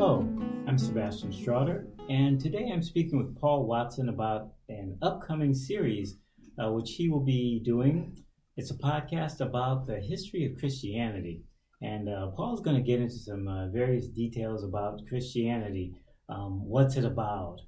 Hello, 0.00 0.26
I'm 0.66 0.78
Sebastian 0.78 1.30
Straughter, 1.30 1.86
and 2.08 2.40
today 2.40 2.70
I'm 2.72 2.82
speaking 2.82 3.18
with 3.18 3.38
Paul 3.38 3.66
Watson 3.66 4.08
about 4.08 4.52
an 4.70 4.96
upcoming 5.02 5.52
series 5.52 6.16
uh, 6.58 6.72
which 6.72 6.92
he 6.92 7.10
will 7.10 7.22
be 7.22 7.60
doing. 7.62 8.16
It's 8.56 8.70
a 8.70 8.78
podcast 8.78 9.42
about 9.42 9.86
the 9.86 10.00
history 10.00 10.46
of 10.46 10.58
Christianity. 10.58 11.42
And 11.82 12.08
uh, 12.08 12.28
Paul's 12.28 12.62
going 12.62 12.76
to 12.76 12.82
get 12.82 12.98
into 12.98 13.18
some 13.18 13.46
uh, 13.46 13.68
various 13.68 14.08
details 14.08 14.64
about 14.64 15.02
Christianity. 15.06 15.92
Um, 16.30 16.66
what's 16.66 16.96
it 16.96 17.04
about? 17.04 17.58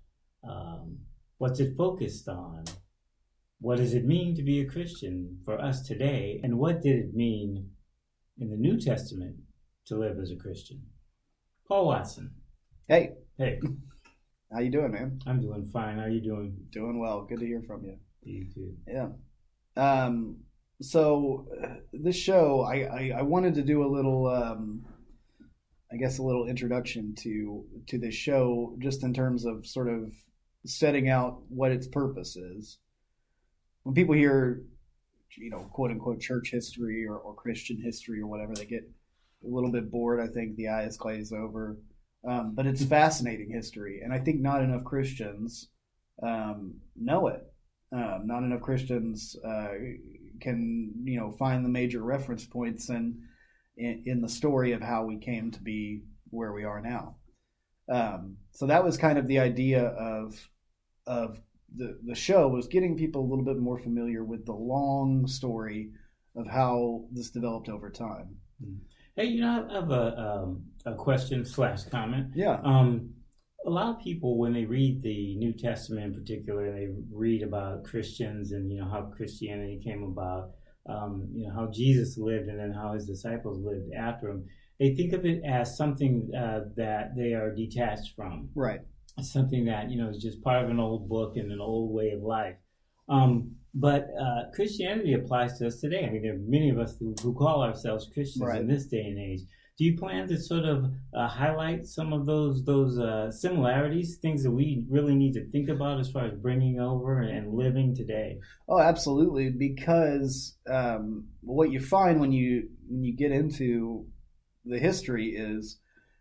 Um, 0.43 1.00
what's 1.36 1.61
it 1.61 1.76
focused 1.76 2.30
on? 2.30 2.64
What 3.61 3.76
does 3.76 3.93
it 3.93 4.07
mean 4.07 4.35
to 4.36 4.43
be 4.43 4.58
a 4.58 4.67
Christian 4.67 5.40
for 5.44 5.61
us 5.61 5.82
today? 5.82 6.40
And 6.43 6.58
what 6.58 6.80
did 6.80 6.96
it 6.96 7.14
mean 7.14 7.72
in 8.39 8.49
the 8.49 8.57
New 8.57 8.80
Testament 8.80 9.36
to 9.89 9.99
live 9.99 10.17
as 10.18 10.30
a 10.30 10.43
Christian? 10.43 10.80
Paul 11.72 11.86
Watson. 11.86 12.31
Hey. 12.86 13.12
Hey. 13.39 13.58
How 14.53 14.61
you 14.61 14.71
doing, 14.71 14.93
man? 14.93 15.18
I'm 15.26 15.40
doing 15.40 15.64
fine. 15.64 15.98
How 15.98 16.04
you 16.04 16.21
doing? 16.21 16.54
Doing 16.71 16.98
well. 16.98 17.22
Good 17.22 17.39
to 17.39 17.46
hear 17.46 17.62
from 17.67 17.82
you. 17.82 17.96
You 18.22 18.46
too. 18.53 18.76
Yeah. 18.86 19.08
Um, 19.75 20.40
so 20.82 21.48
uh, 21.64 21.76
this 21.95 22.14
show, 22.14 22.61
I, 22.61 22.75
I, 22.75 23.12
I, 23.21 23.22
wanted 23.22 23.54
to 23.54 23.62
do 23.62 23.86
a 23.86 23.89
little, 23.89 24.26
um, 24.26 24.85
I 25.90 25.96
guess, 25.96 26.18
a 26.18 26.22
little 26.22 26.46
introduction 26.46 27.14
to 27.21 27.64
to 27.86 27.96
this 27.96 28.14
show, 28.14 28.76
just 28.79 29.03
in 29.03 29.14
terms 29.14 29.46
of 29.46 29.67
sort 29.67 29.89
of 29.89 30.12
setting 30.67 31.09
out 31.09 31.40
what 31.48 31.73
its 31.73 31.86
purpose 31.86 32.36
is. 32.36 32.81
When 33.84 33.95
people 33.95 34.14
hear, 34.14 34.61
you 35.39 35.48
know, 35.48 35.70
quote 35.73 35.91
unquote 35.91 36.20
church 36.20 36.50
history 36.50 37.06
or, 37.06 37.17
or 37.17 37.34
Christian 37.34 37.81
history 37.81 38.20
or 38.20 38.27
whatever, 38.27 38.55
they 38.55 38.67
get 38.67 38.86
a 39.45 39.48
little 39.48 39.70
bit 39.70 39.91
bored. 39.91 40.20
I 40.20 40.27
think 40.33 40.56
the 40.56 40.69
eyes 40.69 40.97
glaze 40.97 41.33
over. 41.33 41.77
Um, 42.27 42.55
but 42.55 42.67
it's 42.67 42.85
fascinating 42.85 43.51
history, 43.51 44.01
and 44.03 44.12
I 44.12 44.19
think 44.21 44.41
not 44.41 44.62
enough 44.62 44.84
Christians 44.84 45.69
um, 46.23 46.75
know 46.95 47.27
it. 47.27 47.43
Um, 47.93 48.23
not 48.27 48.45
enough 48.45 48.61
Christians 48.61 49.37
uh, 49.45 49.75
can, 50.41 50.93
you 51.05 51.19
know, 51.19 51.33
find 51.33 51.65
the 51.65 51.69
major 51.69 52.03
reference 52.03 52.45
points 52.45 52.91
in, 52.91 53.21
in, 53.77 54.03
in 54.07 54.21
the 54.21 54.29
story 54.29 54.73
of 54.73 54.81
how 54.81 55.05
we 55.05 55.19
came 55.19 55.51
to 55.51 55.61
be 55.61 56.03
where 56.31 56.53
we 56.53 56.65
are 56.65 56.81
now. 56.81 57.17
Um, 57.91 58.37
so 58.53 58.67
that 58.67 58.84
was 58.84 58.97
kind 58.97 59.19
of 59.19 59.27
the 59.27 59.41
idea 59.41 59.89
of 59.89 60.49
of 61.06 61.41
the 61.77 61.99
the 62.06 62.15
show 62.15 62.49
was 62.49 62.69
getting 62.69 62.97
people 62.97 63.23
a 63.23 63.29
little 63.29 63.45
bit 63.45 63.59
more 63.59 63.79
familiar 63.79 64.25
with 64.25 64.47
the 64.47 64.53
long 64.53 65.27
story 65.27 65.91
of 66.37 66.47
how 66.47 67.05
this 67.11 67.31
developed 67.31 67.69
over 67.69 67.91
time. 67.91 68.37
Mm-hmm. 68.62 68.77
Hey, 69.15 69.27
you 69.27 69.43
know, 69.43 69.69
I 69.71 69.75
have 69.75 69.91
a 69.91 70.19
um, 70.19 70.65
a 70.87 70.95
question 70.95 71.45
slash 71.45 71.85
comment. 71.85 72.29
Yeah. 72.35 72.59
Um, 72.65 73.11
a 73.67 73.71
lot 73.71 73.95
of 73.95 74.03
people, 74.03 74.39
when 74.39 74.55
they 74.55 74.65
read 74.65 75.03
the 75.03 75.37
New 75.37 75.53
Testament 75.53 76.07
in 76.07 76.15
particular, 76.15 76.65
and 76.65 76.77
they 76.77 76.89
read 77.13 77.43
about 77.43 77.85
Christians 77.85 78.53
and 78.53 78.73
you 78.73 78.81
know 78.81 78.89
how 78.89 79.13
Christianity 79.15 79.81
came 79.85 80.03
about, 80.03 80.53
um, 80.89 81.29
you 81.35 81.47
know 81.47 81.55
how 81.55 81.71
Jesus 81.71 82.17
lived, 82.17 82.49
and 82.49 82.59
then 82.59 82.73
how 82.73 82.95
his 82.95 83.07
disciples 83.07 83.61
lived 83.63 83.93
after 83.93 84.31
him. 84.31 84.47
They 84.81 84.95
think 84.95 85.13
of 85.13 85.27
it 85.27 85.43
as 85.45 85.77
something 85.77 86.31
uh, 86.35 86.61
that 86.77 87.15
they 87.15 87.35
are 87.35 87.55
detached 87.55 88.15
from. 88.17 88.49
Right. 88.55 88.81
Something 89.21 89.67
that 89.67 89.91
you 89.91 90.03
know 90.03 90.09
is 90.09 90.23
just 90.23 90.43
part 90.43 90.65
of 90.65 90.71
an 90.71 90.81
old 90.81 91.07
book 91.11 91.37
and 91.37 91.53
an 91.53 91.61
old 91.61 91.93
way 91.95 92.13
of 92.13 92.23
life. 92.23 92.57
Um, 93.11 93.57
but 93.75 94.09
uh, 94.20 94.51
Christianity 94.55 95.15
applies 95.15 95.59
to 95.59 95.67
us 95.67 95.81
today. 95.81 96.05
I 96.06 96.11
mean, 96.11 96.23
there 96.23 96.34
are 96.34 96.47
many 96.47 96.70
of 96.70 96.78
us 96.78 96.97
who, 96.98 97.15
who 97.23 97.34
call 97.34 97.62
ourselves 97.62 98.09
Christians 98.12 98.45
right. 98.45 98.61
in 98.61 98.67
this 98.69 98.87
day 98.87 99.01
and 99.01 99.19
age. 99.19 99.41
Do 99.78 99.87
you 99.87 99.97
plan 99.97 100.28
to 100.28 100.39
sort 100.39 100.65
of 100.65 100.84
uh, 101.17 101.28
highlight 101.28 101.87
some 101.87 102.12
of 102.12 102.27
those 102.27 102.62
those 102.65 102.98
uh, 102.98 103.31
similarities, 103.31 104.19
things 104.20 104.43
that 104.43 104.50
we 104.50 104.84
really 104.91 105.15
need 105.15 105.33
to 105.33 105.48
think 105.50 105.70
about 105.70 105.99
as 105.99 106.10
far 106.10 106.27
as 106.27 106.34
bringing 106.34 106.78
over 106.78 107.21
and 107.21 107.55
living 107.55 107.94
today? 107.94 108.38
Oh, 108.69 108.78
absolutely. 108.78 109.50
Because 109.50 110.56
um, 110.71 111.28
what 111.41 111.72
you 111.72 111.81
find 111.81 112.21
when 112.21 112.33
you 112.33 112.69
when 112.87 113.03
you 113.03 113.16
get 113.16 113.33
into 113.33 114.06
the 114.66 114.78
history 114.78 115.31
is 115.31 115.81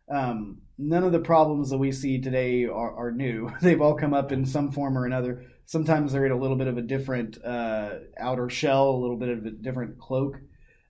um, 0.10 0.62
none 0.82 1.04
of 1.04 1.12
the 1.12 1.20
problems 1.20 1.70
that 1.70 1.78
we 1.78 1.92
see 1.92 2.20
today 2.20 2.66
are, 2.66 2.94
are, 2.96 3.12
new. 3.12 3.52
They've 3.62 3.82
all 3.82 3.96
come 3.96 4.14
up 4.14 4.32
in 4.32 4.46
some 4.46 4.72
form 4.72 4.98
or 4.98 5.06
another. 5.06 5.46
Sometimes 5.66 6.12
they're 6.12 6.26
in 6.26 6.32
a 6.32 6.38
little 6.38 6.58
bit 6.58 6.68
of 6.68 6.78
a 6.78 6.82
different 6.82 7.38
uh, 7.46 7.92
outer 8.20 8.50
shell, 8.50 8.90
a 8.90 8.98
little 8.98 9.16
bit 9.16 9.30
of 9.30 9.46
a 9.46 9.52
different 9.52 10.00
cloak. 10.00 10.38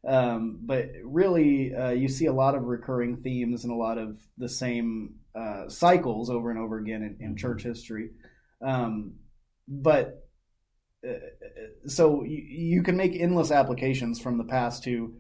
Um, 0.07 0.59
but 0.63 0.88
really, 1.03 1.75
uh, 1.75 1.91
you 1.91 2.07
see 2.07 2.25
a 2.25 2.34
lot 2.34 2.56
of 2.56 2.63
recurring 2.63 3.18
themes 3.18 3.63
and 3.63 3.72
a 3.72 3.75
lot 3.75 4.00
of 4.00 4.18
the 4.38 4.50
same 4.50 5.16
uh, 5.35 5.69
cycles 5.69 6.31
over 6.31 6.50
and 6.50 6.59
over 6.59 6.79
again 6.79 7.03
in, 7.03 7.23
in 7.23 7.38
church 7.38 7.62
history. 7.62 8.09
Um, 8.66 9.16
but 9.68 10.28
uh, 11.08 11.13
so 11.88 12.23
you, 12.23 12.44
you, 12.47 12.84
can 12.84 12.97
make 12.97 13.16
endless 13.16 13.52
applications 13.52 14.19
from 14.19 14.38
the 14.38 14.44
past 14.44 14.84
to 14.85 15.13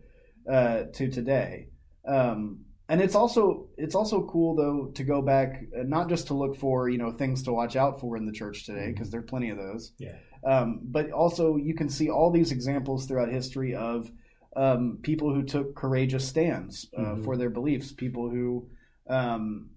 uh, 0.51 0.83
to 0.93 1.09
today. 1.09 1.67
Um, 2.07 2.65
and 2.91 2.99
it's 2.99 3.15
also 3.15 3.69
it's 3.77 3.95
also 3.95 4.27
cool 4.27 4.53
though 4.53 4.91
to 4.93 5.03
go 5.05 5.21
back 5.21 5.63
uh, 5.79 5.83
not 5.83 6.09
just 6.09 6.27
to 6.27 6.33
look 6.33 6.57
for 6.57 6.89
you 6.89 6.97
know 6.97 7.11
things 7.11 7.41
to 7.43 7.53
watch 7.53 7.77
out 7.77 8.01
for 8.01 8.17
in 8.17 8.25
the 8.25 8.33
church 8.33 8.65
today 8.65 8.91
because 8.91 9.07
mm-hmm. 9.07 9.11
there 9.11 9.19
are 9.21 9.31
plenty 9.31 9.49
of 9.49 9.57
those 9.57 9.93
yeah 9.97 10.17
um, 10.45 10.81
but 10.83 11.09
also 11.11 11.55
you 11.55 11.73
can 11.73 11.87
see 11.87 12.09
all 12.09 12.31
these 12.31 12.51
examples 12.51 13.05
throughout 13.05 13.29
history 13.29 13.73
of 13.73 14.11
um, 14.57 14.99
people 15.01 15.33
who 15.33 15.43
took 15.43 15.73
courageous 15.73 16.27
stands 16.27 16.89
uh, 16.97 17.01
mm-hmm. 17.01 17.23
for 17.23 17.37
their 17.37 17.49
beliefs 17.49 17.93
people 17.93 18.29
who 18.29 18.67
um, 19.09 19.69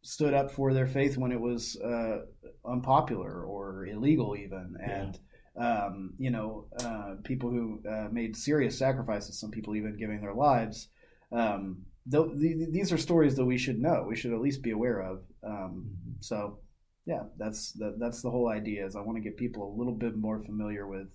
stood 0.00 0.32
up 0.32 0.50
for 0.50 0.72
their 0.72 0.86
faith 0.86 1.18
when 1.18 1.32
it 1.32 1.40
was 1.40 1.78
uh, 1.84 2.20
unpopular 2.64 3.44
or 3.44 3.86
illegal 3.86 4.34
even 4.34 4.74
and 4.82 5.18
um, 5.60 6.14
you 6.16 6.30
know 6.30 6.66
uh, 6.80 7.16
people 7.24 7.50
who 7.50 7.82
uh, 7.86 8.08
made 8.10 8.34
serious 8.34 8.78
sacrifices 8.78 9.38
some 9.38 9.50
people 9.50 9.76
even 9.76 9.98
giving 9.98 10.22
their 10.22 10.34
lives 10.34 10.88
um, 11.30 11.84
th- 12.10 12.38
th- 12.38 12.68
these 12.70 12.92
are 12.92 12.98
stories 12.98 13.36
that 13.36 13.44
we 13.44 13.58
should 13.58 13.78
know. 13.78 14.04
We 14.08 14.16
should 14.16 14.32
at 14.32 14.40
least 14.40 14.62
be 14.62 14.70
aware 14.70 15.00
of. 15.00 15.22
Um, 15.44 15.52
mm-hmm. 15.52 16.12
So, 16.20 16.58
yeah, 17.06 17.24
that's 17.38 17.72
the, 17.72 17.96
that's 17.98 18.22
the 18.22 18.30
whole 18.30 18.48
idea. 18.48 18.86
Is 18.86 18.96
I 18.96 19.00
want 19.00 19.16
to 19.16 19.22
get 19.22 19.36
people 19.36 19.62
a 19.62 19.78
little 19.78 19.94
bit 19.94 20.16
more 20.16 20.40
familiar 20.40 20.86
with 20.86 21.08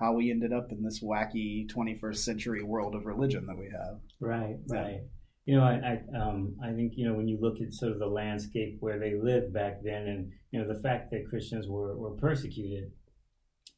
how 0.00 0.12
we 0.12 0.30
ended 0.30 0.52
up 0.52 0.68
in 0.72 0.82
this 0.82 1.02
wacky 1.02 1.70
21st 1.70 2.16
century 2.16 2.62
world 2.62 2.94
of 2.94 3.06
religion 3.06 3.46
that 3.46 3.56
we 3.56 3.66
have. 3.66 4.00
Right, 4.20 4.56
right. 4.68 5.00
You 5.46 5.56
know, 5.56 5.62
I 5.62 6.00
I, 6.14 6.18
um, 6.18 6.56
I 6.62 6.72
think 6.72 6.94
you 6.96 7.06
know 7.06 7.14
when 7.14 7.28
you 7.28 7.38
look 7.40 7.60
at 7.60 7.72
sort 7.72 7.92
of 7.92 7.98
the 7.98 8.06
landscape 8.06 8.78
where 8.80 8.98
they 8.98 9.14
lived 9.14 9.52
back 9.52 9.80
then, 9.84 10.06
and 10.06 10.32
you 10.50 10.60
know 10.60 10.66
the 10.66 10.80
fact 10.80 11.10
that 11.10 11.28
Christians 11.28 11.68
were, 11.68 11.96
were 11.98 12.12
persecuted, 12.12 12.92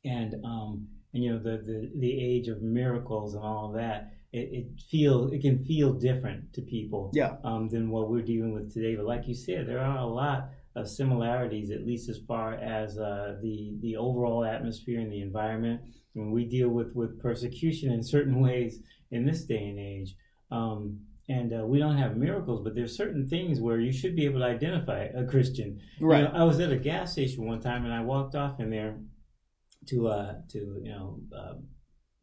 and 0.04 0.34
um, 0.44 0.86
and 1.12 1.24
you 1.24 1.32
know 1.32 1.38
the, 1.38 1.62
the 1.66 1.90
the 1.98 2.24
age 2.24 2.46
of 2.46 2.62
miracles 2.62 3.34
and 3.34 3.42
all 3.42 3.70
of 3.70 3.74
that 3.74 4.12
it, 4.32 4.48
it 4.52 4.80
feel 4.90 5.30
it 5.32 5.40
can 5.40 5.58
feel 5.64 5.92
different 5.92 6.52
to 6.54 6.62
people 6.62 7.10
yeah. 7.14 7.36
um, 7.44 7.68
than 7.68 7.90
what 7.90 8.10
we're 8.10 8.22
dealing 8.22 8.52
with 8.52 8.72
today. 8.72 8.96
But 8.96 9.06
like 9.06 9.26
you 9.26 9.34
said, 9.34 9.66
there 9.66 9.80
are 9.80 9.98
a 9.98 10.06
lot 10.06 10.50
of 10.74 10.88
similarities, 10.88 11.70
at 11.70 11.86
least 11.86 12.08
as 12.08 12.18
far 12.26 12.54
as 12.54 12.98
uh, 12.98 13.36
the 13.42 13.76
the 13.80 13.96
overall 13.96 14.44
atmosphere 14.44 15.00
and 15.00 15.12
the 15.12 15.22
environment. 15.22 15.80
When 16.14 16.30
we 16.30 16.46
deal 16.46 16.68
with 16.68 16.94
with 16.94 17.20
persecution 17.20 17.92
in 17.92 18.02
certain 18.02 18.40
ways 18.40 18.80
in 19.10 19.26
this 19.26 19.44
day 19.44 19.68
and 19.68 19.78
age. 19.78 20.14
Um, 20.50 21.00
and 21.28 21.52
uh, 21.52 21.66
we 21.66 21.78
don't 21.78 21.96
have 21.96 22.16
miracles, 22.16 22.60
but 22.62 22.76
there's 22.76 22.96
certain 22.96 23.26
things 23.26 23.60
where 23.60 23.80
you 23.80 23.92
should 23.92 24.14
be 24.14 24.24
able 24.26 24.38
to 24.40 24.46
identify 24.46 25.08
a 25.14 25.24
Christian. 25.24 25.80
Right. 26.00 26.18
You 26.18 26.24
know, 26.24 26.30
I 26.32 26.44
was 26.44 26.60
at 26.60 26.70
a 26.70 26.76
gas 26.76 27.12
station 27.12 27.44
one 27.46 27.60
time, 27.60 27.84
and 27.84 27.92
I 27.92 28.02
walked 28.02 28.36
off 28.36 28.60
in 28.60 28.70
there 28.70 28.96
to 29.88 30.08
uh, 30.08 30.34
to 30.50 30.58
you 30.82 30.90
know 30.90 31.20
uh, 31.36 31.54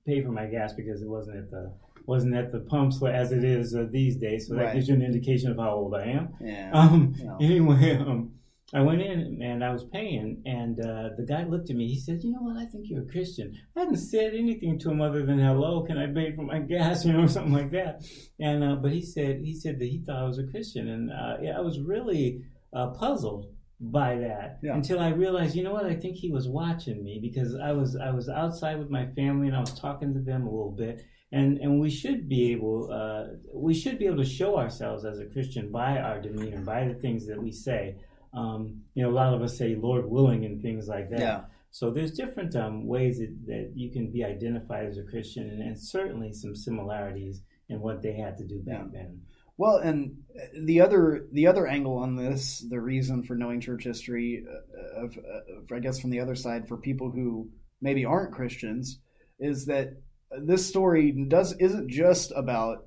pay 0.05 0.21
for 0.21 0.31
my 0.31 0.45
gas 0.45 0.73
because 0.73 1.01
it 1.01 1.09
wasn't 1.09 1.37
at 1.37 1.51
the 1.51 1.73
wasn't 2.05 2.35
at 2.35 2.51
the 2.51 2.59
pumps 2.59 3.01
as 3.03 3.31
it 3.31 3.43
is 3.43 3.75
uh, 3.75 3.85
these 3.89 4.17
days. 4.17 4.47
So 4.47 4.55
that 4.55 4.65
right. 4.65 4.73
gives 4.73 4.87
you 4.87 4.95
an 4.95 5.01
indication 5.01 5.51
of 5.51 5.57
how 5.57 5.71
old 5.71 5.95
I 5.95 6.05
am. 6.05 6.29
Yeah. 6.41 6.71
Um, 6.73 7.15
Anyway, 7.39 7.95
um, 7.95 8.33
I 8.73 8.81
went 8.81 9.01
in 9.01 9.39
and 9.41 9.63
I 9.63 9.71
was 9.71 9.83
paying, 9.83 10.41
and 10.45 10.79
uh, 10.79 11.09
the 11.15 11.25
guy 11.27 11.43
looked 11.43 11.69
at 11.69 11.75
me. 11.75 11.87
He 11.87 11.99
said, 11.99 12.23
"You 12.23 12.31
know 12.31 12.41
what? 12.41 12.57
I 12.57 12.65
think 12.65 12.85
you're 12.89 13.03
a 13.03 13.07
Christian." 13.07 13.53
I 13.75 13.81
hadn't 13.81 13.97
said 13.97 14.33
anything 14.33 14.79
to 14.79 14.89
him 14.91 15.01
other 15.01 15.25
than 15.25 15.37
"Hello, 15.37 15.83
can 15.83 15.97
I 15.97 16.07
pay 16.07 16.31
for 16.31 16.41
my 16.41 16.59
gas?" 16.73 17.05
You 17.05 17.13
know, 17.13 17.27
something 17.27 17.53
like 17.53 17.69
that. 17.71 18.03
And 18.39 18.63
uh, 18.63 18.75
but 18.75 18.91
he 18.91 19.01
said 19.01 19.41
he 19.43 19.53
said 19.53 19.79
that 19.79 19.85
he 19.85 20.03
thought 20.03 20.23
I 20.23 20.25
was 20.25 20.39
a 20.39 20.47
Christian, 20.47 20.89
and 20.89 21.11
uh, 21.11 21.37
yeah, 21.41 21.57
I 21.57 21.61
was 21.61 21.79
really 21.79 22.41
uh, 22.73 22.87
puzzled 22.87 23.47
by 23.79 24.15
that 24.15 24.59
yeah. 24.63 24.73
until 24.73 24.99
I 24.99 25.09
realized, 25.09 25.55
you 25.55 25.63
know 25.63 25.73
what? 25.73 25.85
I 25.85 25.95
think 25.95 26.15
he 26.15 26.31
was 26.31 26.47
watching 26.47 27.03
me 27.03 27.19
because 27.21 27.55
I 27.55 27.73
was 27.73 27.95
I 27.95 28.11
was 28.11 28.29
outside 28.29 28.79
with 28.79 28.89
my 28.89 29.07
family 29.07 29.47
and 29.47 29.55
I 29.55 29.59
was 29.59 29.77
talking 29.77 30.13
to 30.13 30.19
them 30.19 30.47
a 30.47 30.49
little 30.49 30.71
bit, 30.71 31.03
and 31.33 31.57
and 31.57 31.81
we 31.81 31.89
should 31.89 32.29
be 32.29 32.51
able 32.51 32.91
uh, 32.91 33.35
we 33.53 33.73
should 33.73 33.97
be 33.97 34.05
able 34.05 34.23
to 34.23 34.29
show 34.39 34.57
ourselves 34.57 35.03
as 35.03 35.19
a 35.19 35.25
Christian 35.25 35.71
by 35.71 35.97
our 35.97 36.21
demeanor, 36.21 36.61
by 36.61 36.87
the 36.87 36.93
things 36.93 37.25
that 37.27 37.41
we 37.41 37.51
say. 37.51 37.95
Um, 38.35 38.81
you 38.93 39.03
know, 39.03 39.09
a 39.09 39.17
lot 39.21 39.33
of 39.33 39.41
us 39.41 39.57
say 39.57 39.75
"Lord 39.75 40.05
willing" 40.05 40.45
and 40.45 40.61
things 40.61 40.87
like 40.87 41.09
that. 41.09 41.19
Yeah. 41.19 41.41
So 41.71 41.89
there's 41.89 42.11
different 42.11 42.55
um, 42.55 42.85
ways 42.85 43.17
that, 43.17 43.35
that 43.47 43.71
you 43.73 43.91
can 43.91 44.11
be 44.11 44.23
identified 44.23 44.85
as 44.85 44.99
a 44.99 45.03
Christian, 45.03 45.49
and, 45.49 45.61
and 45.61 45.79
certainly 45.79 46.31
some 46.31 46.55
similarities 46.55 47.41
in 47.67 47.81
what 47.81 48.03
they 48.03 48.13
had 48.13 48.37
to 48.37 48.45
do 48.45 48.59
back 48.59 48.85
yeah. 48.93 49.01
then. 49.01 49.21
Well, 49.57 49.77
and 49.77 50.17
the 50.65 50.81
other 50.81 51.25
the 51.31 51.47
other 51.47 51.65
angle 51.65 51.97
on 51.97 52.15
this, 52.15 52.63
the 52.69 52.79
reason 52.79 53.23
for 53.23 53.35
knowing 53.35 53.59
church 53.59 53.85
history, 53.85 54.45
uh, 54.47 55.05
of, 55.05 55.17
uh, 55.17 55.75
I 55.75 55.79
guess 55.79 55.99
from 55.99 56.11
the 56.11 56.19
other 56.19 56.35
side, 56.35 56.67
for 56.67 56.77
people 56.77 57.09
who 57.09 57.49
maybe 57.81 58.05
aren't 58.05 58.33
Christians, 58.33 58.99
is 59.39 59.65
that 59.65 59.93
this 60.41 60.65
story 60.65 61.11
does 61.27 61.53
isn't 61.59 61.89
just 61.89 62.31
about 62.35 62.85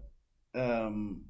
um, 0.55 1.23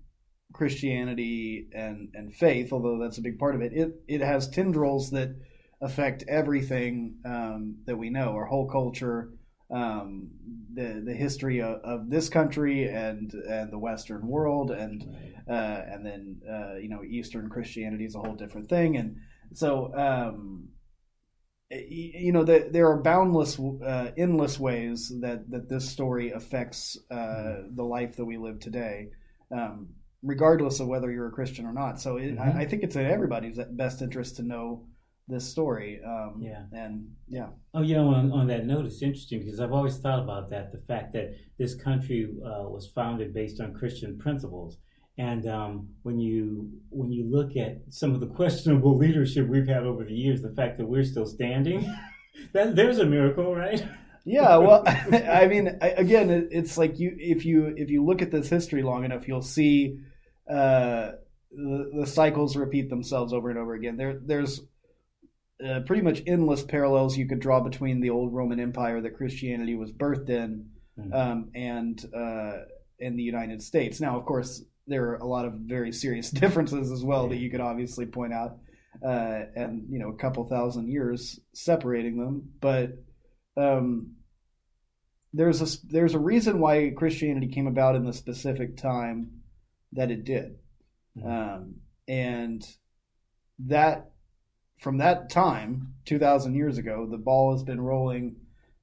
Christianity 0.52 1.68
and 1.72 2.08
and 2.14 2.34
faith, 2.34 2.72
although 2.72 2.98
that's 2.98 3.18
a 3.18 3.22
big 3.22 3.38
part 3.38 3.54
of 3.54 3.62
it. 3.62 3.72
It 3.72 4.00
it 4.08 4.20
has 4.20 4.48
tendrils 4.48 5.10
that 5.10 5.36
affect 5.80 6.24
everything 6.28 7.16
um, 7.24 7.76
that 7.86 7.96
we 7.96 8.10
know, 8.10 8.30
our 8.30 8.46
whole 8.46 8.68
culture, 8.68 9.30
um, 9.70 10.30
the 10.72 11.02
the 11.04 11.14
history 11.14 11.60
of, 11.60 11.80
of, 11.82 12.10
this 12.10 12.28
country 12.28 12.88
and 12.88 13.32
and 13.32 13.72
the 13.72 13.78
Western 13.78 14.26
world, 14.26 14.70
and 14.70 15.04
uh, 15.48 15.82
and 15.90 16.06
then 16.06 16.40
uh, 16.48 16.76
you 16.76 16.88
know 16.88 17.02
Eastern 17.04 17.48
Christianity 17.50 18.04
is 18.04 18.14
a 18.14 18.20
whole 18.20 18.36
different 18.36 18.68
thing, 18.68 18.96
and 18.96 19.16
so 19.52 19.92
um, 19.94 20.68
you 21.70 22.32
know 22.32 22.44
the, 22.44 22.68
there 22.70 22.88
are 22.88 23.02
boundless, 23.02 23.58
uh, 23.58 24.10
endless 24.16 24.58
ways 24.58 25.12
that 25.20 25.50
that 25.50 25.68
this 25.68 25.88
story 25.88 26.30
affects 26.30 26.96
uh, 27.10 27.62
the 27.74 27.84
life 27.84 28.16
that 28.16 28.24
we 28.24 28.36
live 28.38 28.60
today. 28.60 29.08
Um, 29.50 29.88
regardless 30.22 30.80
of 30.80 30.88
whether 30.88 31.10
you're 31.10 31.28
a 31.28 31.32
Christian 31.32 31.66
or 31.66 31.72
not. 31.72 32.00
So 32.00 32.16
it, 32.16 32.36
mm-hmm. 32.36 32.58
I, 32.58 32.62
I, 32.62 32.66
think 32.66 32.82
it's 32.82 32.96
in 32.96 33.06
everybody's 33.06 33.60
best 33.70 34.02
interest 34.02 34.36
to 34.36 34.42
know 34.42 34.86
this 35.28 35.48
story. 35.48 36.00
Um, 36.04 36.40
yeah. 36.40 36.62
And 36.72 37.08
yeah. 37.28 37.48
Oh, 37.74 37.82
you 37.82 37.94
know, 37.94 38.08
on, 38.08 38.32
on, 38.32 38.46
that 38.48 38.66
note, 38.66 38.86
it's 38.86 39.02
interesting 39.02 39.40
because 39.40 39.60
I've 39.60 39.72
always 39.72 39.98
thought 39.98 40.20
about 40.20 40.50
that 40.50 40.72
the 40.72 40.78
fact 40.78 41.12
that 41.14 41.34
this 41.58 41.74
country 41.74 42.28
uh, 42.44 42.68
was 42.68 42.90
founded 42.94 43.34
based 43.34 43.60
on 43.60 43.74
Christian 43.74 44.18
principles. 44.18 44.78
And 45.18 45.48
um, 45.48 45.88
when 46.02 46.18
you 46.18 46.70
when 46.90 47.10
you 47.10 47.24
look 47.30 47.56
at 47.56 47.78
some 47.88 48.14
of 48.14 48.20
the 48.20 48.26
questionable 48.36 48.96
leadership 48.96 49.48
we've 49.48 49.68
had 49.68 49.84
over 49.84 50.04
the 50.04 50.14
years, 50.14 50.42
the 50.42 50.52
fact 50.52 50.78
that 50.78 50.86
we're 50.86 51.04
still 51.04 51.26
standing, 51.26 51.90
that 52.52 52.76
there's 52.76 52.98
a 52.98 53.06
miracle, 53.06 53.54
right? 53.54 53.82
yeah, 54.24 54.56
well, 54.56 54.82
I 54.86 55.46
mean, 55.46 55.78
again, 55.80 56.48
it's 56.50 56.76
like 56.76 56.98
you 56.98 57.16
if 57.18 57.44
you 57.46 57.72
if 57.76 57.90
you 57.90 58.04
look 58.04 58.20
at 58.20 58.30
this 58.30 58.48
history 58.48 58.82
long 58.82 59.04
enough, 59.04 59.26
you'll 59.26 59.40
see 59.40 59.98
uh, 60.50 61.12
the, 61.50 61.90
the 62.00 62.06
cycles 62.06 62.56
repeat 62.56 62.90
themselves 62.90 63.32
over 63.32 63.50
and 63.50 63.58
over 63.58 63.74
again. 63.74 63.96
There, 63.96 64.18
there's 64.22 64.60
uh, 65.64 65.80
pretty 65.86 66.02
much 66.02 66.22
endless 66.26 66.62
parallels 66.62 67.16
you 67.16 67.26
could 67.26 67.40
draw 67.40 67.60
between 67.60 68.00
the 68.00 68.10
old 68.10 68.34
Roman 68.34 68.60
Empire 68.60 69.00
that 69.00 69.16
Christianity 69.16 69.74
was 69.74 69.92
birthed 69.92 70.28
in 70.28 70.66
mm-hmm. 70.98 71.12
um, 71.14 71.50
and 71.54 72.04
uh, 72.14 72.64
in 72.98 73.16
the 73.16 73.22
United 73.22 73.62
States. 73.62 74.00
Now, 74.00 74.18
of 74.18 74.26
course, 74.26 74.62
there 74.86 75.10
are 75.10 75.16
a 75.16 75.26
lot 75.26 75.44
of 75.44 75.52
very 75.54 75.92
serious 75.92 76.30
differences 76.42 76.90
as 76.90 77.04
well 77.04 77.28
that 77.28 77.36
you 77.36 77.50
could 77.50 77.60
obviously 77.60 78.06
point 78.06 78.32
out, 78.32 78.58
uh, 79.04 79.42
and 79.54 79.86
you 79.90 79.98
know, 79.98 80.10
a 80.10 80.16
couple 80.16 80.44
thousand 80.48 80.88
years 80.88 81.40
separating 81.52 82.18
them. 82.18 82.50
But 82.60 82.98
um, 83.56 84.16
there's 85.32 85.60
a 85.60 85.86
there's 85.86 86.14
a 86.14 86.18
reason 86.18 86.60
why 86.60 86.92
Christianity 86.96 87.48
came 87.48 87.66
about 87.66 87.96
in 87.96 88.04
the 88.04 88.12
specific 88.12 88.76
time 88.76 89.42
that 89.92 90.10
it 90.10 90.24
did, 90.24 90.56
mm-hmm. 91.16 91.28
um, 91.28 91.74
and 92.08 92.66
that 93.58 94.10
from 94.78 94.98
that 94.98 95.30
time, 95.30 95.94
2,000 96.04 96.54
years 96.54 96.78
ago, 96.78 97.06
the 97.10 97.16
ball 97.16 97.52
has 97.52 97.62
been 97.62 97.80
rolling 97.80 98.36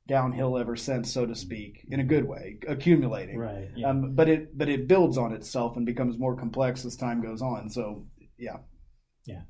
downhill 0.08 0.58
ever 0.58 0.76
since, 0.76 1.12
so 1.12 1.26
to 1.26 1.36
speak, 1.36 1.86
in 1.90 2.00
a 2.00 2.04
good 2.04 2.26
way, 2.26 2.58
accumulating. 2.68 3.38
Right. 3.38 3.70
Yeah. 3.76 3.90
Um, 3.90 4.16
but 4.16 4.28
it 4.28 4.58
but 4.58 4.70
it 4.70 4.88
builds 4.88 5.18
on 5.18 5.34
itself 5.34 5.78
and 5.78 5.86
becomes 5.86 6.18
more 6.18 6.36
complex 6.36 6.86
as 6.86 6.96
time 6.96 7.22
goes 7.22 7.42
on. 7.42 7.70
So 7.70 8.06
yeah. 8.38 8.58
Yeah. 9.26 9.42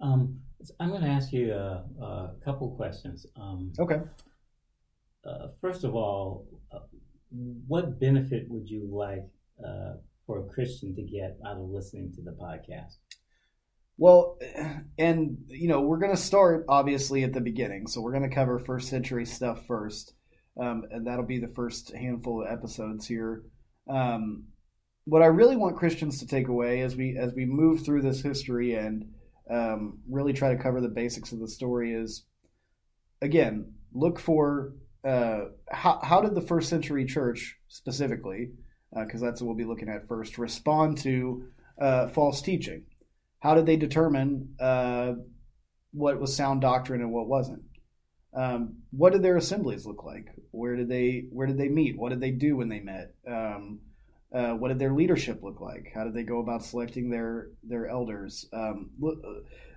Um, 0.00 0.40
I'm 0.78 0.90
going 0.90 1.02
to 1.02 1.08
ask 1.08 1.32
you 1.32 1.52
a, 1.52 1.84
a 2.02 2.34
couple 2.44 2.70
questions. 2.76 3.26
Um, 3.40 3.72
okay. 3.78 4.00
Uh, 5.24 5.48
first 5.60 5.84
of 5.84 5.94
all, 5.94 6.46
uh, 6.74 6.80
what 7.66 8.00
benefit 8.00 8.46
would 8.48 8.68
you 8.68 8.88
like 8.90 9.26
uh, 9.64 9.94
for 10.26 10.40
a 10.40 10.48
Christian 10.48 10.94
to 10.96 11.02
get 11.02 11.38
out 11.46 11.56
of 11.56 11.68
listening 11.70 12.12
to 12.14 12.22
the 12.22 12.32
podcast? 12.32 12.96
Well, 14.00 14.38
and 14.98 15.36
you 15.48 15.68
know, 15.68 15.82
we're 15.82 15.98
going 15.98 16.16
to 16.16 16.20
start 16.20 16.64
obviously 16.68 17.22
at 17.22 17.34
the 17.34 17.40
beginning. 17.40 17.86
So 17.86 18.00
we're 18.00 18.12
going 18.12 18.28
to 18.28 18.34
cover 18.34 18.58
first 18.58 18.88
century 18.88 19.26
stuff 19.26 19.66
first. 19.66 20.14
Um, 20.60 20.84
and 20.90 21.06
that'll 21.06 21.26
be 21.26 21.38
the 21.38 21.52
first 21.54 21.92
handful 21.94 22.42
of 22.42 22.50
episodes 22.50 23.06
here. 23.06 23.44
Um, 23.88 24.44
what 25.04 25.22
I 25.22 25.26
really 25.26 25.56
want 25.56 25.76
Christians 25.76 26.18
to 26.18 26.26
take 26.26 26.48
away 26.48 26.80
as 26.80 26.96
we 26.96 27.16
as 27.16 27.32
we 27.34 27.44
move 27.44 27.84
through 27.84 28.02
this 28.02 28.20
history 28.20 28.74
and 28.74 29.04
um, 29.50 29.98
really 30.08 30.32
try 30.32 30.54
to 30.54 30.62
cover 30.62 30.80
the 30.80 30.88
basics 30.88 31.32
of 31.32 31.38
the 31.38 31.48
story 31.48 31.92
is, 31.92 32.24
again, 33.22 33.72
look 33.92 34.18
for 34.18 34.72
uh, 35.04 35.42
how 35.70 36.00
how 36.02 36.20
did 36.20 36.34
the 36.34 36.40
first 36.40 36.68
century 36.68 37.04
church 37.04 37.56
specifically, 37.68 38.50
because 38.94 39.22
uh, 39.22 39.26
that's 39.26 39.40
what 39.40 39.48
we'll 39.48 39.56
be 39.56 39.64
looking 39.64 39.88
at 39.88 40.06
first, 40.08 40.38
respond 40.38 40.98
to 40.98 41.44
uh, 41.80 42.08
false 42.08 42.42
teaching 42.42 42.84
how 43.40 43.54
did 43.54 43.66
they 43.66 43.76
determine 43.76 44.54
uh, 44.60 45.12
what 45.92 46.20
was 46.20 46.36
sound 46.36 46.60
doctrine 46.60 47.00
and 47.00 47.12
what 47.12 47.26
wasn't? 47.26 47.62
Um, 48.32 48.76
what 48.90 49.12
did 49.12 49.22
their 49.22 49.36
assemblies 49.36 49.86
look 49.86 50.04
like? 50.04 50.28
Where 50.52 50.76
did 50.76 50.88
they 50.88 51.24
Where 51.30 51.46
did 51.46 51.58
they 51.58 51.68
meet? 51.68 51.98
What 51.98 52.10
did 52.10 52.20
they 52.20 52.30
do 52.30 52.56
when 52.56 52.68
they 52.68 52.80
met? 52.80 53.14
Um, 53.26 53.80
uh, 54.32 54.52
what 54.52 54.68
did 54.68 54.78
their 54.78 54.92
leadership 54.92 55.42
look 55.42 55.60
like? 55.60 55.90
How 55.92 56.04
did 56.04 56.14
they 56.14 56.22
go 56.22 56.38
about 56.38 56.64
selecting 56.64 57.10
their 57.10 57.48
their 57.64 57.88
elders? 57.88 58.46
Um, 58.52 58.90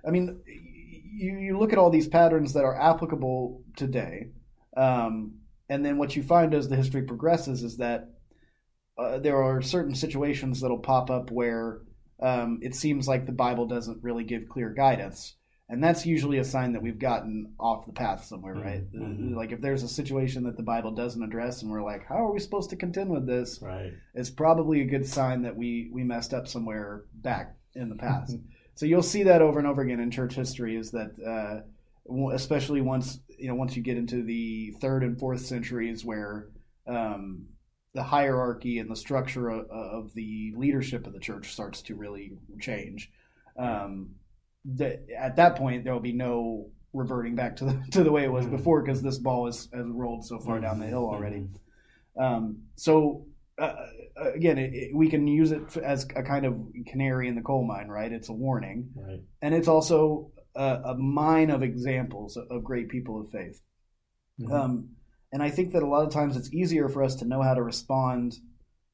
I 0.06 0.10
mean, 0.10 0.40
you, 0.46 1.38
you 1.38 1.58
look 1.58 1.72
at 1.72 1.78
all 1.78 1.90
these 1.90 2.06
patterns 2.06 2.52
that 2.52 2.64
are 2.64 2.80
applicable 2.80 3.64
today, 3.76 4.28
um, 4.76 5.38
and 5.68 5.84
then 5.84 5.98
what 5.98 6.14
you 6.14 6.22
find 6.22 6.54
as 6.54 6.68
the 6.68 6.76
history 6.76 7.02
progresses 7.02 7.64
is 7.64 7.78
that 7.78 8.10
uh, 8.96 9.18
there 9.18 9.42
are 9.42 9.60
certain 9.60 9.94
situations 9.94 10.60
that'll 10.60 10.78
pop 10.78 11.10
up 11.10 11.32
where 11.32 11.80
um, 12.20 12.60
it 12.62 12.74
seems 12.74 13.08
like 13.08 13.26
the 13.26 13.32
Bible 13.32 13.66
doesn't 13.66 14.02
really 14.02 14.24
give 14.24 14.48
clear 14.48 14.70
guidance. 14.70 15.34
And 15.68 15.82
that's 15.82 16.04
usually 16.04 16.38
a 16.38 16.44
sign 16.44 16.74
that 16.74 16.82
we've 16.82 16.98
gotten 16.98 17.54
off 17.58 17.86
the 17.86 17.92
path 17.92 18.24
somewhere, 18.24 18.54
right? 18.54 18.82
Mm-hmm. 18.92 19.04
mm-hmm. 19.04 19.36
Like 19.36 19.50
if 19.50 19.62
there's 19.62 19.82
a 19.82 19.88
situation 19.88 20.44
that 20.44 20.58
the 20.58 20.62
Bible 20.62 20.90
doesn't 20.90 21.22
address, 21.22 21.62
and 21.62 21.70
we're 21.70 21.82
like, 21.82 22.06
"How 22.06 22.16
are 22.16 22.32
we 22.32 22.38
supposed 22.38 22.68
to 22.70 22.76
contend 22.76 23.10
with 23.10 23.26
this?" 23.26 23.60
Right. 23.62 23.94
It's 24.12 24.28
probably 24.28 24.82
a 24.82 24.84
good 24.84 25.06
sign 25.06 25.42
that 25.42 25.56
we 25.56 25.88
we 25.90 26.04
messed 26.04 26.34
up 26.34 26.46
somewhere 26.46 27.04
back 27.14 27.56
in 27.74 27.88
the 27.88 27.96
past. 27.96 28.36
so 28.74 28.84
you'll 28.84 29.02
see 29.02 29.22
that 29.22 29.40
over 29.40 29.58
and 29.58 29.66
over 29.66 29.80
again 29.80 30.00
in 30.00 30.10
church 30.10 30.34
history. 30.34 30.76
Is 30.76 30.90
that 30.90 31.12
uh, 31.26 31.62
especially 32.32 32.82
once 32.82 33.20
you 33.38 33.48
know 33.48 33.54
once 33.54 33.74
you 33.74 33.82
get 33.82 33.96
into 33.96 34.22
the 34.22 34.72
third 34.82 35.02
and 35.02 35.18
fourth 35.18 35.46
centuries, 35.46 36.04
where 36.04 36.48
um, 36.86 37.46
the 37.94 38.02
hierarchy 38.02 38.78
and 38.78 38.90
the 38.90 38.96
structure 38.96 39.48
of, 39.48 39.70
of, 39.70 40.14
the 40.14 40.52
leadership 40.56 41.06
of 41.06 41.12
the 41.12 41.20
church 41.20 41.52
starts 41.52 41.80
to 41.82 41.94
really 41.94 42.32
change. 42.60 43.10
Um, 43.56 44.10
that 44.64 45.06
at 45.16 45.36
that 45.36 45.56
point 45.56 45.84
there 45.84 45.92
will 45.92 46.00
be 46.00 46.12
no 46.12 46.70
reverting 46.92 47.34
back 47.34 47.56
to 47.56 47.64
the 47.66 47.84
to 47.92 48.02
the 48.02 48.10
way 48.10 48.24
it 48.24 48.32
was 48.32 48.46
mm-hmm. 48.46 48.56
before 48.56 48.82
because 48.82 49.02
this 49.02 49.18
ball 49.18 49.46
has, 49.46 49.68
has 49.72 49.86
rolled 49.86 50.26
so 50.26 50.38
far 50.38 50.60
down 50.60 50.80
the 50.80 50.86
hill 50.86 51.06
already. 51.06 51.46
Mm-hmm. 52.16 52.22
Um, 52.22 52.58
so 52.76 53.26
uh, 53.58 53.74
uh, 54.20 54.32
again, 54.32 54.58
it, 54.58 54.74
it, 54.74 54.94
we 54.94 55.08
can 55.08 55.26
use 55.26 55.52
it 55.52 55.76
as 55.76 56.04
a 56.16 56.22
kind 56.22 56.44
of 56.46 56.60
canary 56.86 57.28
in 57.28 57.34
the 57.34 57.42
coal 57.42 57.64
mine, 57.64 57.88
right? 57.88 58.10
It's 58.10 58.28
a 58.28 58.32
warning, 58.32 58.90
right. 58.96 59.20
and 59.42 59.54
it's 59.54 59.68
also 59.68 60.30
a, 60.56 60.80
a, 60.84 60.94
mine 60.94 61.50
of 61.50 61.62
examples 61.62 62.36
of 62.36 62.64
great 62.64 62.88
people 62.88 63.20
of 63.20 63.30
faith. 63.30 63.60
Mm-hmm. 64.40 64.52
Um, 64.52 64.88
and 65.34 65.42
I 65.42 65.50
think 65.50 65.72
that 65.72 65.82
a 65.82 65.86
lot 65.88 66.06
of 66.06 66.12
times 66.12 66.36
it's 66.36 66.54
easier 66.54 66.88
for 66.88 67.02
us 67.02 67.16
to 67.16 67.24
know 67.24 67.42
how 67.42 67.54
to 67.54 67.62
respond 67.62 68.38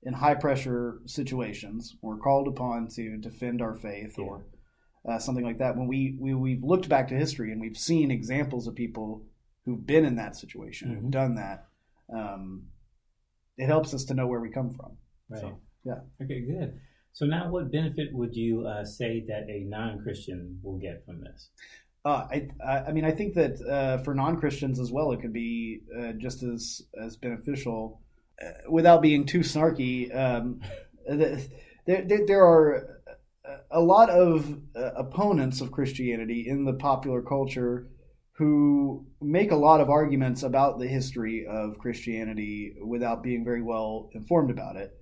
in 0.02 0.14
high 0.14 0.34
pressure 0.34 1.02
situations. 1.04 1.96
We're 2.00 2.16
called 2.16 2.48
upon 2.48 2.88
to 2.96 3.18
defend 3.18 3.60
our 3.60 3.74
faith 3.74 4.14
yeah. 4.16 4.24
or 4.24 4.46
uh, 5.06 5.18
something 5.18 5.44
like 5.44 5.58
that. 5.58 5.76
When 5.76 5.86
we, 5.86 6.16
we, 6.18 6.32
we've 6.32 6.64
looked 6.64 6.88
back 6.88 7.08
to 7.08 7.14
history 7.14 7.52
and 7.52 7.60
we've 7.60 7.76
seen 7.76 8.10
examples 8.10 8.66
of 8.66 8.74
people 8.74 9.26
who've 9.66 9.86
been 9.86 10.06
in 10.06 10.16
that 10.16 10.34
situation, 10.34 10.88
mm-hmm. 10.88 11.02
who've 11.02 11.10
done 11.10 11.34
that, 11.34 11.66
um, 12.10 12.62
it 13.58 13.66
helps 13.66 13.92
us 13.92 14.04
to 14.06 14.14
know 14.14 14.26
where 14.26 14.40
we 14.40 14.48
come 14.48 14.70
from. 14.70 14.96
Right. 15.28 15.42
So, 15.42 15.60
yeah. 15.84 16.00
Okay, 16.22 16.40
good. 16.40 16.80
So 17.12 17.26
now, 17.26 17.50
what 17.50 17.70
benefit 17.70 18.08
would 18.12 18.34
you 18.34 18.66
uh, 18.66 18.86
say 18.86 19.26
that 19.28 19.42
a 19.50 19.66
non-Christian 19.68 20.60
will 20.62 20.78
get 20.78 21.04
from 21.04 21.20
this? 21.20 21.50
Uh, 22.04 22.26
I, 22.30 22.48
I 22.66 22.92
mean, 22.92 23.04
I 23.04 23.10
think 23.10 23.34
that 23.34 23.60
uh, 23.60 23.98
for 24.02 24.14
non 24.14 24.38
Christians 24.38 24.80
as 24.80 24.90
well, 24.90 25.12
it 25.12 25.20
could 25.20 25.34
be 25.34 25.82
uh, 25.98 26.12
just 26.12 26.42
as 26.42 26.82
as 26.98 27.16
beneficial, 27.16 28.00
uh, 28.42 28.70
without 28.70 29.02
being 29.02 29.26
too 29.26 29.40
snarky. 29.40 30.14
Um, 30.16 30.60
there, 31.08 31.40
there, 31.86 32.26
there, 32.26 32.44
are 32.44 33.00
a 33.70 33.80
lot 33.80 34.10
of 34.10 34.58
uh, 34.74 34.92
opponents 34.96 35.60
of 35.60 35.72
Christianity 35.72 36.46
in 36.48 36.64
the 36.64 36.74
popular 36.74 37.20
culture 37.22 37.88
who 38.32 39.04
make 39.20 39.50
a 39.50 39.56
lot 39.56 39.82
of 39.82 39.90
arguments 39.90 40.42
about 40.42 40.78
the 40.78 40.86
history 40.86 41.46
of 41.46 41.78
Christianity 41.78 42.74
without 42.82 43.22
being 43.22 43.44
very 43.44 43.60
well 43.60 44.08
informed 44.14 44.50
about 44.50 44.76
it. 44.76 44.99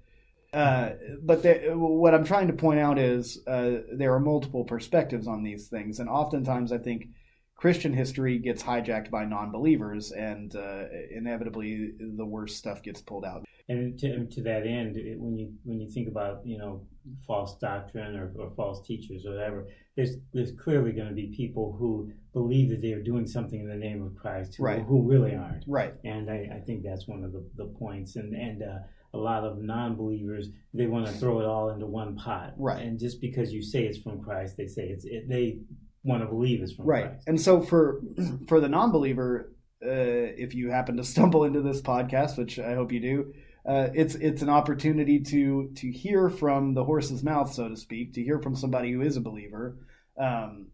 Uh, 0.58 0.94
but 1.22 1.42
the, 1.44 1.72
what 1.74 2.14
I'm 2.14 2.24
trying 2.24 2.48
to 2.48 2.52
point 2.52 2.80
out 2.80 2.98
is 2.98 3.40
uh, 3.46 3.76
there 3.92 4.12
are 4.12 4.20
multiple 4.20 4.64
perspectives 4.64 5.28
on 5.28 5.42
these 5.44 5.68
things, 5.68 6.00
and 6.00 6.08
oftentimes 6.08 6.72
I 6.72 6.78
think 6.78 7.06
Christian 7.54 7.92
history 7.92 8.38
gets 8.38 8.62
hijacked 8.62 9.10
by 9.10 9.24
non-believers, 9.24 10.12
and 10.12 10.54
uh, 10.56 10.84
inevitably 11.10 11.92
the 12.16 12.24
worst 12.24 12.56
stuff 12.56 12.82
gets 12.82 13.00
pulled 13.00 13.24
out. 13.24 13.44
And 13.68 13.98
to, 14.00 14.26
to 14.26 14.42
that 14.44 14.66
end, 14.66 14.96
it, 14.96 15.20
when 15.20 15.36
you 15.36 15.52
when 15.64 15.78
you 15.80 15.88
think 15.90 16.08
about 16.08 16.40
you 16.44 16.58
know 16.58 16.86
false 17.26 17.56
doctrine 17.58 18.16
or, 18.16 18.32
or 18.38 18.50
false 18.56 18.86
teachers 18.86 19.26
or 19.26 19.32
whatever, 19.32 19.68
there's 19.96 20.16
there's 20.32 20.52
clearly 20.52 20.92
going 20.92 21.08
to 21.08 21.14
be 21.14 21.34
people 21.36 21.76
who 21.78 22.10
believe 22.32 22.70
that 22.70 22.80
they 22.80 22.92
are 22.92 23.02
doing 23.02 23.26
something 23.26 23.60
in 23.60 23.68
the 23.68 23.76
name 23.76 24.02
of 24.02 24.16
Christ 24.16 24.56
who, 24.56 24.64
Right. 24.64 24.82
who 24.82 25.02
really 25.02 25.34
aren't. 25.34 25.64
Right. 25.66 25.94
And 26.04 26.30
I, 26.30 26.48
I 26.56 26.60
think 26.60 26.82
that's 26.82 27.06
one 27.06 27.22
of 27.24 27.32
the, 27.32 27.44
the 27.56 27.66
points. 27.66 28.16
And 28.16 28.34
and 28.34 28.62
uh, 28.62 28.78
a 29.14 29.18
lot 29.18 29.44
of 29.44 29.58
non-believers 29.58 30.48
they 30.74 30.86
want 30.86 31.06
to 31.06 31.12
throw 31.12 31.40
it 31.40 31.46
all 31.46 31.70
into 31.70 31.86
one 31.86 32.14
pot. 32.16 32.54
Right. 32.58 32.82
And 32.82 32.98
just 32.98 33.20
because 33.20 33.52
you 33.52 33.62
say 33.62 33.84
it's 33.84 33.98
from 33.98 34.22
Christ, 34.22 34.56
they 34.56 34.66
say 34.66 34.88
it's 34.88 35.04
it, 35.04 35.28
they 35.28 35.60
want 36.04 36.22
to 36.22 36.28
believe 36.28 36.62
it's 36.62 36.72
from 36.72 36.86
Right. 36.86 37.06
Christ. 37.10 37.24
And 37.26 37.40
so 37.40 37.60
for 37.62 38.02
for 38.48 38.60
the 38.60 38.68
non-believer, 38.68 39.52
uh, 39.82 39.88
if 39.88 40.54
you 40.54 40.70
happen 40.70 40.96
to 40.98 41.04
stumble 41.14 41.44
into 41.44 41.62
this 41.62 41.80
podcast, 41.80 42.36
which 42.38 42.58
I 42.58 42.74
hope 42.74 42.92
you 42.92 43.00
do, 43.00 43.32
uh, 43.66 43.88
it's 43.94 44.14
it's 44.14 44.42
an 44.42 44.48
opportunity 44.48 45.20
to 45.20 45.70
to 45.76 45.90
hear 45.90 46.30
from 46.30 46.74
the 46.74 46.84
horse's 46.84 47.22
mouth, 47.22 47.52
so 47.52 47.68
to 47.68 47.76
speak, 47.76 48.14
to 48.14 48.22
hear 48.22 48.40
from 48.40 48.56
somebody 48.56 48.92
who 48.92 49.00
is 49.02 49.16
a 49.16 49.20
believer. 49.20 49.76
Um, 50.20 50.68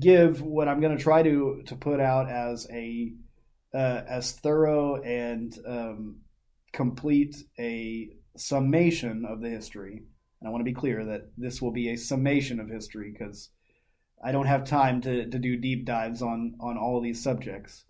give 0.00 0.42
what 0.42 0.68
I'm 0.68 0.80
going 0.80 0.96
to 0.96 1.02
try 1.02 1.22
to 1.22 1.62
to 1.66 1.76
put 1.76 2.00
out 2.00 2.28
as 2.28 2.66
a 2.70 3.12
uh, 3.74 4.02
as 4.08 4.32
thorough 4.32 5.02
and 5.02 5.56
um, 5.66 6.16
complete 6.76 7.34
a 7.58 8.10
summation 8.36 9.24
of 9.24 9.40
the 9.40 9.48
history. 9.48 10.02
And 10.40 10.46
I 10.46 10.50
want 10.50 10.60
to 10.60 10.70
be 10.72 10.74
clear 10.74 11.04
that 11.06 11.30
this 11.38 11.62
will 11.62 11.72
be 11.72 11.88
a 11.88 11.96
summation 11.96 12.60
of 12.60 12.68
history 12.68 13.10
because 13.10 13.48
I 14.22 14.30
don't 14.32 14.46
have 14.46 14.64
time 14.64 15.00
to, 15.02 15.26
to 15.28 15.38
do 15.38 15.56
deep 15.56 15.86
dives 15.86 16.22
on 16.22 16.54
on 16.60 16.76
all 16.78 16.98
of 16.98 17.02
these 17.02 17.22
subjects. 17.22 17.84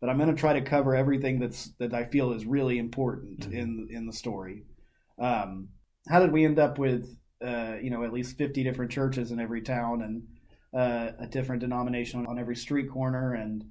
But 0.00 0.10
I'm 0.10 0.18
going 0.18 0.34
to 0.34 0.40
try 0.40 0.52
to 0.52 0.60
cover 0.60 0.94
everything 0.94 1.40
that's 1.40 1.70
that 1.78 1.94
I 1.94 2.04
feel 2.04 2.32
is 2.32 2.44
really 2.44 2.78
important 2.78 3.48
Mhm. 3.48 3.52
in 3.60 3.88
in 3.90 4.06
the 4.06 4.12
story. 4.12 4.64
Um, 5.18 5.68
how 6.06 6.20
did 6.20 6.32
we 6.32 6.44
end 6.44 6.58
up 6.58 6.78
with 6.78 7.16
uh, 7.42 7.76
you 7.82 7.90
know 7.90 8.04
at 8.04 8.12
least 8.12 8.36
50 8.36 8.62
different 8.62 8.90
churches 8.92 9.32
in 9.32 9.40
every 9.40 9.62
town 9.62 10.02
and 10.02 10.22
uh, 10.74 11.12
a 11.18 11.26
different 11.26 11.60
denomination 11.60 12.26
on 12.26 12.38
every 12.38 12.56
street 12.56 12.90
corner 12.90 13.34
and 13.34 13.64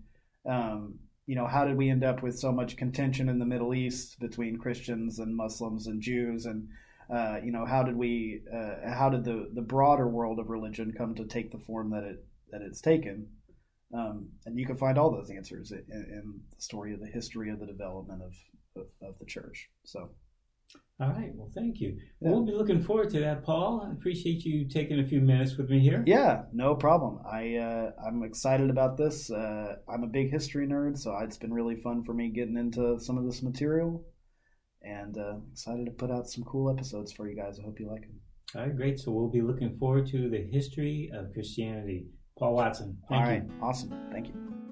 um, 0.45 0.99
you 1.27 1.35
know 1.35 1.47
how 1.47 1.65
did 1.65 1.77
we 1.77 1.89
end 1.89 2.03
up 2.03 2.21
with 2.21 2.37
so 2.37 2.51
much 2.51 2.77
contention 2.77 3.29
in 3.29 3.39
the 3.39 3.45
Middle 3.45 3.73
East 3.73 4.19
between 4.19 4.57
Christians 4.57 5.19
and 5.19 5.35
Muslims 5.35 5.87
and 5.87 6.01
Jews? 6.01 6.45
And 6.45 6.67
uh, 7.13 7.37
you 7.43 7.51
know 7.51 7.65
how 7.65 7.83
did 7.83 7.95
we 7.95 8.41
uh, 8.53 8.93
how 8.93 9.09
did 9.09 9.23
the 9.23 9.49
the 9.53 9.61
broader 9.61 10.07
world 10.07 10.39
of 10.39 10.49
religion 10.49 10.93
come 10.97 11.15
to 11.15 11.25
take 11.25 11.51
the 11.51 11.63
form 11.65 11.91
that 11.91 12.03
it 12.03 12.25
that 12.51 12.61
it's 12.61 12.81
taken? 12.81 13.27
Um, 13.93 14.29
and 14.45 14.59
you 14.59 14.65
can 14.65 14.77
find 14.77 14.97
all 14.97 15.11
those 15.11 15.29
answers 15.29 15.71
in, 15.71 15.85
in 15.89 16.41
the 16.53 16.61
story 16.61 16.93
of 16.93 16.99
the 16.99 17.07
history 17.07 17.49
of 17.49 17.59
the 17.59 17.67
development 17.67 18.21
of 18.21 18.33
of, 18.81 18.87
of 19.01 19.19
the 19.19 19.25
church. 19.25 19.69
So 19.85 20.09
All 21.01 21.09
right. 21.09 21.31
Well, 21.35 21.51
thank 21.53 21.81
you. 21.81 21.97
Yeah. 22.21 22.29
We'll 22.29 22.45
be 22.45 22.53
looking 22.53 22.81
forward 22.81 23.09
to 23.09 23.19
that, 23.19 23.43
Paul. 23.43 23.85
I 23.85 23.91
appreciate 23.91 24.45
you 24.45 24.65
taking 24.69 24.99
a 24.99 25.03
few 25.03 25.19
minutes 25.19 25.57
with 25.57 25.69
me 25.69 25.79
here. 25.79 26.01
yeah 26.07 26.43
no 26.53 26.73
problem 26.75 27.19
I 27.29 27.55
uh, 27.57 27.91
I'm 28.07 28.23
excited 28.23 28.69
about 28.69 28.95
this 28.97 29.29
uh, 29.29 29.75
I'm 29.89 30.03
a 30.03 30.07
big 30.07 30.31
history 30.31 30.65
nerd 30.67 30.97
so 30.97 31.13
it's 31.21 31.37
been 31.37 31.53
really 31.53 31.75
fun 31.75 32.03
for 32.05 32.13
me 32.13 32.29
getting 32.29 32.55
into 32.57 32.97
some 32.99 33.17
of 33.17 33.25
this 33.25 33.43
material 33.43 34.05
and 34.83 35.17
uh, 35.17 35.35
excited 35.51 35.85
to 35.85 35.91
put 35.91 36.11
out 36.11 36.29
some 36.29 36.43
cool 36.45 36.69
episodes 36.69 37.11
for 37.11 37.27
you 37.29 37.35
guys 37.35 37.59
I 37.59 37.63
hope 37.63 37.79
you 37.79 37.89
like 37.89 38.01
them 38.03 38.19
All 38.55 38.61
right, 38.61 38.75
great. 38.75 38.99
So 38.99 39.11
we'll 39.11 39.27
be 39.29 39.41
looking 39.41 39.75
forward 39.77 40.07
to 40.11 40.29
the 40.29 40.43
history 40.49 41.11
of 41.13 41.33
Christianity. 41.33 42.05
Paul 42.39 42.53
Watson. 42.55 42.97
Thank 43.09 43.25
all 43.25 43.33
you. 43.33 43.51
awesome 43.61 43.91
thank 44.11 44.27
you 44.27 44.64